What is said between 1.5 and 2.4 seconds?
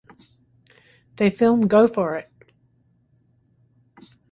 Go for It!